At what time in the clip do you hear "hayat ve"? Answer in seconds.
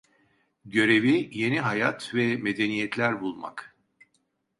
1.59-2.35